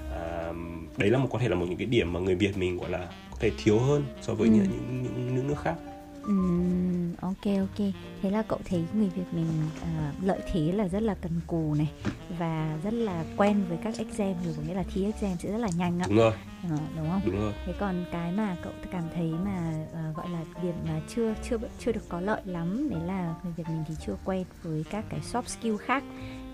[0.10, 0.56] uh,
[0.97, 2.89] đấy là một có thể là một những cái điểm mà người Việt mình gọi
[2.89, 4.54] là có thể thiếu hơn so với ừ.
[4.54, 5.75] những, những những nước khác.
[6.23, 7.88] Ừm, ok ok.
[8.21, 9.47] Thế là cậu thấy người việt mình
[9.82, 11.91] uh, lợi thế là rất là cần cù này
[12.39, 15.58] và rất là quen với các exam rồi có nghĩa là thi exam sẽ rất
[15.58, 16.05] là nhanh ạ.
[16.10, 16.34] Đúng rồi.
[16.63, 17.21] Ờ, đúng không?
[17.25, 17.53] Đúng rồi.
[17.65, 21.58] Thế còn cái mà cậu cảm thấy mà uh, gọi là điểm mà chưa chưa
[21.79, 25.05] chưa được có lợi lắm đấy là người việt mình thì chưa quen với các
[25.10, 26.03] cái soft skill khác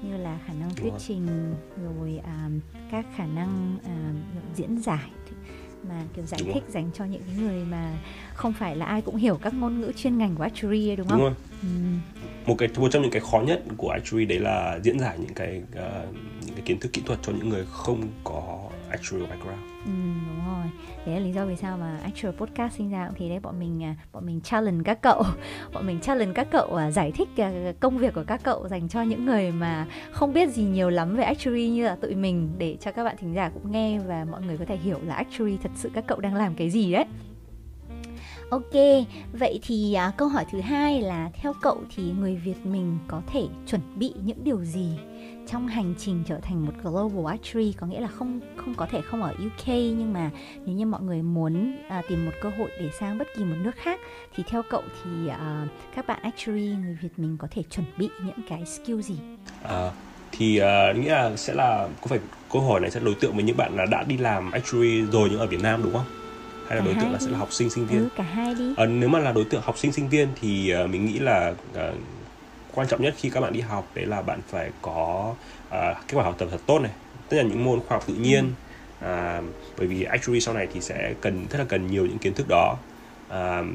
[0.03, 2.59] như là khả năng thuyết trình rồi um,
[2.91, 5.09] các khả năng uh, diễn giải
[5.89, 6.71] mà kiểu giải đúng thích rồi.
[6.71, 7.93] dành cho những cái người mà
[8.33, 11.07] không phải là ai cũng hiểu các ngôn ngữ chuyên ngành của actuary ấy, đúng
[11.07, 11.17] không?
[11.17, 11.67] đúng rồi Ừ.
[12.45, 15.33] một cái một trong những cái khó nhất của actuary đấy là diễn giải những
[15.33, 19.59] cái uh, những cái kiến thức kỹ thuật cho những người không có actuarial background
[19.85, 19.91] Ừ,
[21.05, 23.39] đấy là lý do vì sao mà actual podcast sinh ra thì đấy.
[23.39, 25.23] Bọn mình à, bọn mình challenge các cậu.
[25.73, 28.89] Bọn mình challenge các cậu à, giải thích à, công việc của các cậu dành
[28.89, 32.49] cho những người mà không biết gì nhiều lắm về actuary như là tụi mình
[32.57, 35.15] để cho các bạn thính giả cũng nghe và mọi người có thể hiểu là
[35.15, 37.05] actuary thật sự các cậu đang làm cái gì đấy.
[38.49, 38.73] Ok,
[39.33, 43.21] vậy thì à, câu hỏi thứ hai là theo cậu thì người Việt mình có
[43.27, 44.89] thể chuẩn bị những điều gì?
[45.47, 49.01] Trong hành trình trở thành một global actuary có nghĩa là không không có thể
[49.01, 50.31] không ở UK nhưng mà
[50.65, 53.55] nếu như mọi người muốn à, tìm một cơ hội để sang bất kỳ một
[53.63, 53.99] nước khác
[54.35, 58.09] thì theo cậu thì à, các bạn actuary người Việt mình có thể chuẩn bị
[58.25, 59.15] những cái skill gì?
[59.63, 59.91] À,
[60.31, 62.19] thì uh, nghĩa là sẽ là có phải
[62.51, 65.29] câu hỏi này sẽ đối tượng với những bạn là đã đi làm actuary rồi
[65.31, 66.05] nhưng ở Việt Nam đúng không?
[66.67, 67.31] Hay là Cả đối tượng là sẽ đi.
[67.31, 67.99] là học sinh sinh viên?
[67.99, 68.73] Ừ, cả hai đi.
[68.77, 71.53] Ờ, nếu mà là đối tượng học sinh sinh viên thì uh, mình nghĩ là
[71.71, 71.95] uh,
[72.75, 75.33] quan trọng nhất khi các bạn đi học đấy là bạn phải có
[75.67, 75.73] uh,
[76.07, 76.91] kết quả học tập thật tốt này
[77.29, 78.53] tức là những môn khoa học tự nhiên.
[78.99, 79.43] Uh,
[79.77, 82.45] bởi vì actually sau này thì sẽ cần rất là cần nhiều những kiến thức
[82.49, 82.77] đó.
[83.27, 83.65] Uh,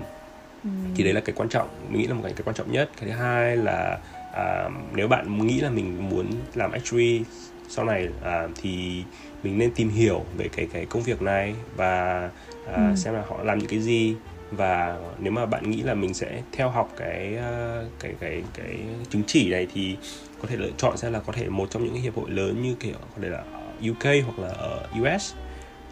[0.64, 0.70] Ừ.
[0.94, 2.90] thì đấy là cái quan trọng mình nghĩ là một cái, cái quan trọng nhất.
[3.00, 3.98] Cái thứ hai là
[4.30, 7.24] uh, nếu bạn nghĩ là mình muốn làm actuary
[7.68, 9.04] sau này uh, thì
[9.42, 12.24] mình nên tìm hiểu về cái cái công việc này và
[12.64, 12.96] uh, Ừ.
[12.96, 14.16] xem là họ làm những cái gì
[14.50, 18.78] và nếu mà bạn nghĩ là mình sẽ theo học cái uh, cái cái cái
[19.10, 19.96] chứng chỉ này thì
[20.42, 22.62] có thể lựa chọn sẽ là có thể một trong những cái hiệp hội lớn
[22.62, 23.42] như kiểu có thể là
[23.90, 25.32] UK hoặc là ở US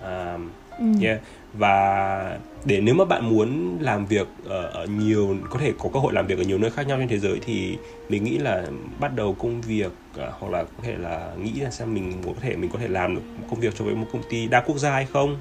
[0.02, 0.84] um, Ừ.
[1.02, 1.20] yeah.
[1.52, 6.00] và để nếu mà bạn muốn làm việc ở, ở nhiều có thể có cơ
[6.00, 7.76] hội làm việc ở nhiều nơi khác nhau trên thế giới thì
[8.08, 8.66] mình nghĩ là
[9.00, 12.32] bắt đầu công việc uh, hoặc là có thể là nghĩ là xem mình có
[12.40, 14.78] thể mình có thể làm được công việc cho với một công ty đa quốc
[14.78, 15.40] gia hay không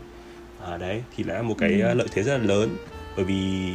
[0.68, 1.92] à, đấy thì là một cái Ừ.
[1.92, 2.78] uh, lợi thế rất là lớn
[3.18, 3.74] bởi vì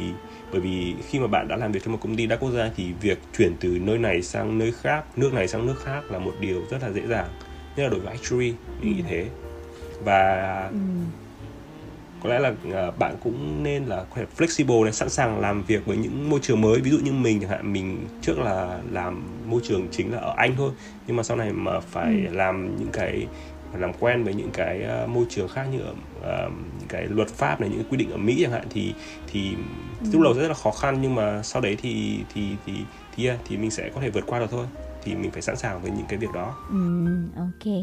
[0.51, 2.69] bởi vì khi mà bạn đã làm việc cho một công ty đa quốc gia
[2.75, 6.19] thì việc chuyển từ nơi này sang nơi khác nước này sang nước khác là
[6.19, 7.27] một điều rất là dễ dàng
[7.75, 9.05] nhất là đối với actuary mình nghĩ Ừ.
[9.09, 9.25] thế
[10.03, 10.77] và Ừ.
[12.23, 12.49] có lẽ là
[12.89, 14.05] uh, bạn cũng nên là
[14.37, 17.39] flexible này sẵn sàng làm việc với những môi trường mới ví dụ như mình
[17.41, 20.71] chẳng hạn mình trước là làm môi trường chính là ở Anh thôi
[21.07, 22.35] nhưng mà sau này mà phải Ừ.
[22.35, 23.27] làm những cái
[23.73, 27.07] phải làm quen với những cái uh, môi trường khác như ở uh, những cái
[27.07, 28.93] luật pháp này những cái quy định ở Mỹ chẳng hạn thì
[29.27, 29.55] thì
[30.03, 30.09] Ừ.
[30.13, 32.73] lúc đầu rất là khó khăn nhưng mà sau đấy thì thì thì
[33.15, 34.65] thì yeah, thì mình sẽ có thể vượt qua được thôi
[35.03, 36.75] thì mình phải sẵn sàng với những cái việc đó Ừ,
[37.37, 37.73] ok.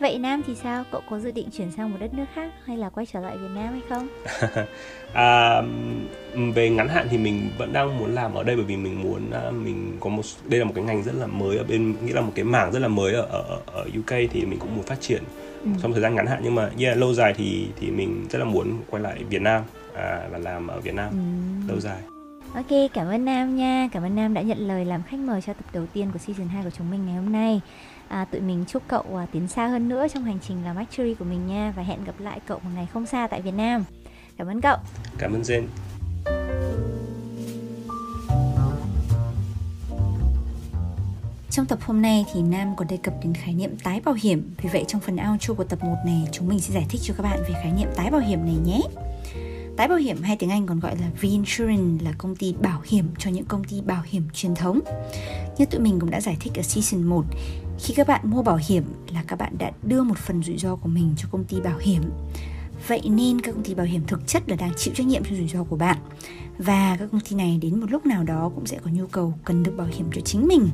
[0.00, 0.84] Vậy Nam thì sao?
[0.92, 3.36] Cậu có dự định chuyển sang một đất nước khác hay là quay trở lại
[3.36, 4.08] Việt Nam hay không?
[5.12, 5.62] À,
[6.54, 9.30] về ngắn hạn thì mình vẫn đang muốn làm ở đây bởi vì mình muốn
[9.30, 12.12] à, mình có một đây là một cái ngành rất là mới ở bên nghĩa
[12.12, 14.84] là một cái mảng rất là mới ở ở, ở UK thì mình cũng muốn
[14.84, 15.22] phát triển
[15.64, 15.70] Ừ.
[15.82, 18.44] trong thời gian ngắn hạn nhưng mà yeah, lâu dài thì thì mình rất là
[18.44, 19.62] muốn quay lại Việt Nam
[19.94, 21.68] à, và làm ở Việt Nam Ừ.
[21.68, 22.15] lâu dài.
[22.56, 23.88] Ok, cảm ơn Nam nha.
[23.92, 26.48] Cảm ơn Nam đã nhận lời làm khách mời cho tập đầu tiên của season
[26.48, 27.60] 2 của chúng mình ngày hôm nay.
[28.08, 31.14] À, tụi mình chúc cậu à, tiến xa hơn nữa trong hành trình làm actuary
[31.14, 33.84] của mình nha và hẹn gặp lại cậu một ngày không xa tại Việt Nam.
[34.38, 34.76] Cảm ơn cậu.
[35.18, 35.62] Cảm ơn Jen.
[41.50, 44.54] Trong tập hôm nay thì Nam có đề cập đến khái niệm tái bảo hiểm.
[44.62, 47.14] Vì vậy trong phần outro của tập 1 này chúng mình sẽ giải thích cho
[47.16, 48.80] các bạn về khái niệm tái bảo hiểm này nhé.
[49.76, 53.04] Tái bảo hiểm hay tiếng Anh còn gọi là reinsurance là công ty bảo hiểm
[53.18, 54.80] cho những công ty bảo hiểm truyền thống.
[55.58, 57.24] Như tụi mình cũng đã giải thích ở season 1,
[57.78, 58.84] khi các bạn mua bảo hiểm
[59.14, 61.78] là các bạn đã đưa một phần rủi ro của mình cho công ty bảo
[61.78, 62.02] hiểm.
[62.86, 65.36] Vậy nên các công ty bảo hiểm thực chất là đang chịu trách nhiệm cho
[65.36, 65.96] rủi ro của bạn.
[66.58, 69.34] Và các công ty này đến một lúc nào đó cũng sẽ có nhu cầu
[69.44, 70.68] cần được bảo hiểm cho chính mình.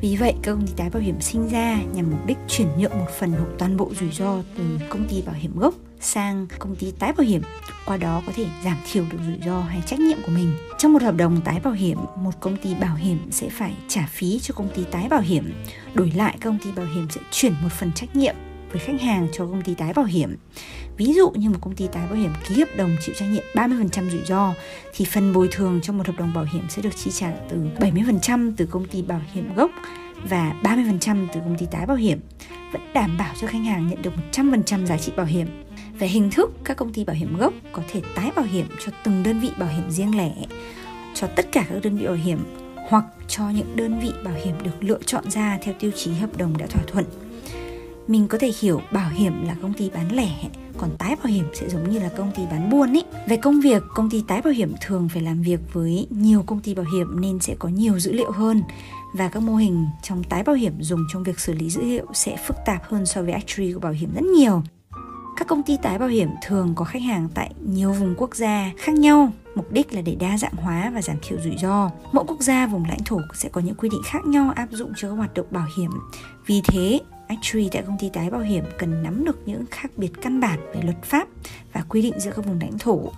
[0.00, 2.98] Vì vậy, các công ty tái bảo hiểm sinh ra nhằm mục đích chuyển nhượng
[2.98, 6.76] một phần hoặc toàn bộ rủi ro từ công ty bảo hiểm gốc sang công
[6.76, 7.42] ty tái bảo hiểm,
[7.86, 10.54] qua đó có thể giảm thiểu được rủi ro hay trách nhiệm của mình.
[10.78, 14.06] Trong một hợp đồng tái bảo hiểm, một công ty bảo hiểm sẽ phải trả
[14.06, 15.52] phí cho công ty tái bảo hiểm.
[15.94, 18.34] Đổi lại, công ty bảo hiểm sẽ chuyển một phần trách nhiệm
[18.72, 20.36] với khách hàng cho công ty tái bảo hiểm.
[20.96, 23.44] Ví dụ như một công ty tái bảo hiểm ký hợp đồng chịu trách nhiệm
[23.54, 24.54] 30% rủi ro
[24.94, 27.56] thì phần bồi thường trong một hợp đồng bảo hiểm sẽ được chi trả từ
[27.78, 29.70] 70% từ công ty bảo hiểm gốc
[30.28, 32.20] và 30% từ công ty tái bảo hiểm
[32.72, 35.67] vẫn đảm bảo cho khách hàng nhận được 100% giá trị bảo hiểm.
[35.98, 38.92] Về hình thức, các công ty bảo hiểm gốc có thể tái bảo hiểm cho
[39.04, 40.32] từng đơn vị bảo hiểm riêng lẻ
[41.14, 42.38] cho tất cả các đơn vị bảo hiểm
[42.88, 46.36] hoặc cho những đơn vị bảo hiểm được lựa chọn ra theo tiêu chí hợp
[46.36, 47.04] đồng đã thỏa thuận.
[48.08, 50.30] Mình có thể hiểu bảo hiểm là công ty bán lẻ,
[50.78, 53.04] còn tái bảo hiểm sẽ giống như là công ty bán buôn ấy.
[53.28, 56.60] Về công việc, công ty tái bảo hiểm thường phải làm việc với nhiều công
[56.60, 58.62] ty bảo hiểm nên sẽ có nhiều dữ liệu hơn
[59.14, 62.06] và các mô hình trong tái bảo hiểm dùng trong việc xử lý dữ liệu
[62.14, 64.62] sẽ phức tạp hơn so với actuary của bảo hiểm rất nhiều.
[65.38, 68.70] Các công ty tái bảo hiểm thường có khách hàng tại nhiều vùng quốc gia
[68.76, 71.90] khác nhau, mục đích là để đa dạng hóa và giảm thiểu rủi ro.
[72.12, 74.92] Mỗi quốc gia, vùng lãnh thổ sẽ có những quy định khác nhau áp dụng
[74.96, 75.90] cho các hoạt động bảo hiểm.
[76.46, 80.10] Vì thế, actuary tại công ty tái bảo hiểm cần nắm được những khác biệt
[80.22, 81.28] căn bản về luật pháp
[81.72, 83.12] và quy định giữa các vùng lãnh thổ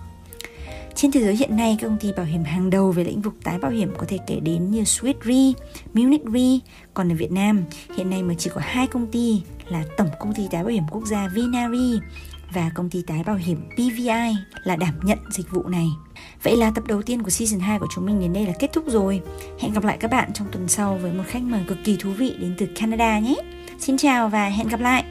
[0.95, 3.33] trên thế giới hiện nay, các công ty bảo hiểm hàng đầu về lĩnh vực
[3.43, 6.59] tái bảo hiểm có thể kể đến như Swiss Re, Munich Re.
[6.93, 7.63] Còn ở Việt Nam,
[7.95, 10.83] hiện nay mới chỉ có hai công ty là Tổng công ty tái bảo hiểm
[10.91, 11.99] quốc gia Vinari
[12.53, 15.87] và công ty tái bảo hiểm PVI là đảm nhận dịch vụ này.
[16.43, 18.73] Vậy là tập đầu tiên của season 2 của chúng mình đến đây là kết
[18.73, 19.21] thúc rồi.
[19.59, 22.11] Hẹn gặp lại các bạn trong tuần sau với một khách mời cực kỳ thú
[22.11, 23.35] vị đến từ Canada nhé.
[23.79, 25.03] Xin chào và hẹn gặp lại.